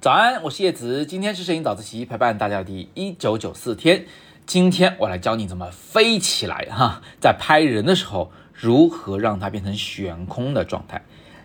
[0.00, 4.06] 早安，我是叶子，今天是摄影早自习陪伴大家的第一九九四天。
[4.46, 11.02] 今天我来教你怎么飞起来哈，在拍人的时候如何让它变成悬空的状态。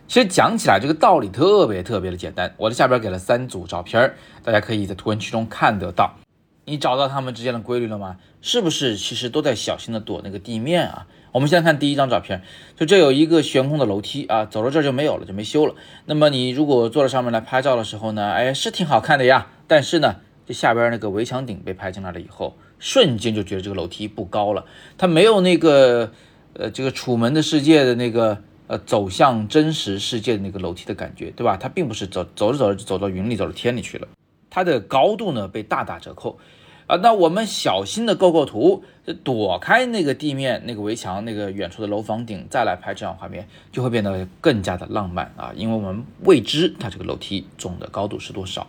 [0.08, 2.54] 其实讲起来这个道理特别特别的简单。
[2.58, 6.14] 我的下边给了三组照片，大家可以在图文区中看得到。
[6.66, 8.18] 你找到它们之间的规律了吗？
[8.42, 11.08] 是不是其实都在小心的躲那个地面啊？
[11.32, 12.42] 我们先看第一张照片，
[12.76, 15.76] 就这有一个悬空的楼梯啊，走到这儿就没有了，就没修了。
[16.06, 19.48] 那么你如果坐在上面来拍照的时候呢，哎，是挺好看的呀。
[19.66, 24.66] 但是呢，这下边那个围墙顶被拍进来了以后，瞬间就觉得这个楼梯不高了，
[24.98, 26.12] 它没有那个
[26.54, 31.56] 呃这个楚门的世界的那个呃走向真实世界的那个楼梯的感觉，对吧？
[31.56, 34.08] 它并不是走走着走着就走到云里走到天里去了，
[34.50, 36.38] 它的高度呢被大打折扣。
[36.92, 38.84] 啊，那我们小心的构构图，
[39.24, 45.54] 躲开那个地面、那个围墙、那个远处的楼房顶，再来拍这样画面，就会变得更加的浪漫啊！
[45.56, 48.68] 因为我们未知它这个楼梯总的高度是多少。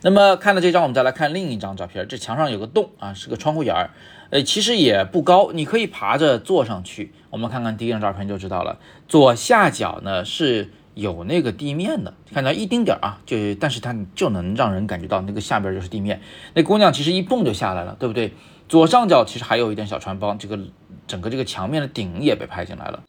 [0.00, 3.90] 那么看了这张，我们再来看另一张照片，这墙上有个洞啊，是个窗户眼儿，
[4.30, 7.12] 呃，其实也不高，你可以爬着坐上去。
[7.28, 10.70] 我们看看第一张照片就知道了，左下角呢是。
[10.98, 16.20] 有那个地面的，看到一丁点儿啊，就但是它就能让人感觉到那个下边就是地面。
[16.54, 18.32] 那姑娘其实一蹦就下来了，对不对？
[18.68, 20.58] 左上角其实还有一点小穿帮，这个
[21.06, 23.04] 整个这个墙面的顶也被拍进来了。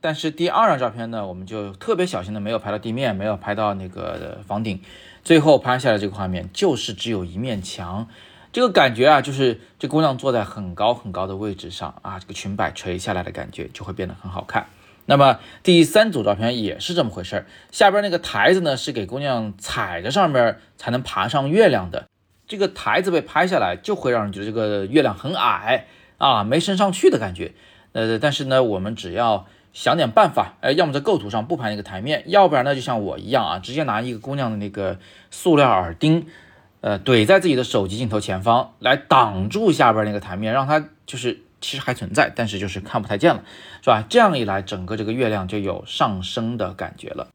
[0.00, 4.80] 但是第二张照片呢，我们就特别小心的没有拍到地面，没有拍到那个房顶，
[5.22, 8.08] 最后拍下来这个画面就是只有一面墙，
[8.52, 14.66] 这个感觉啊，就是这姑娘坐在很高很高的位置上啊，这个裙摆垂下来的感觉就会变得很好看。
[15.06, 22.08] 那么第三组照片也是这么回事儿，下边那个台子呢是给姑娘踩着上面才能爬上月亮的，
[22.48, 27.52] 这个台子被拍下来就会让人觉得这个月亮很矮啊，没升上去的感觉。
[27.92, 34.98] 呃，但是呢，我们只要想点办法，呃，要么在构图上不拍那个台面，要不然呢就像我一样啊，直接拿一个姑娘的那个
[35.30, 36.26] 塑料耳钉，
[36.80, 41.43] 呃，怼在自己的手机镜头前方来挡住下边那个台面，让它就是。
[41.64, 43.42] 其实还存在，但是就是看不太见了，
[43.80, 44.04] 是吧？
[44.06, 47.28] 这样一来，整个这个月亮就有上升的感觉了。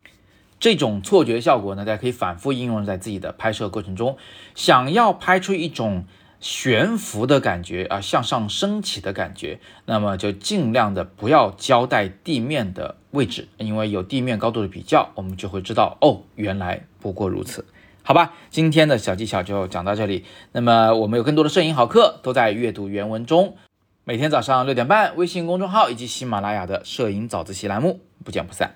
[0.59, 4.17] 这种错觉效果呢，大家可以反复应用在自己的拍摄过程中。
[4.53, 6.05] 想要拍出一种
[6.39, 17.65] 悬浮的感觉啊，向上升起的感觉，那么就尽量的不要交代地面的位置，因为有地面高度的比较，我们就会知道哦，原来不过如此。
[18.03, 20.25] 好吧，今天的小技巧就讲到这里。
[20.51, 23.55] 那么我们有更多的摄影好课都在阅读原文中。
[24.09, 28.73] 每天早上六点半，微信公众号以及喜马拉雅的摄影早自习栏目，不见不散。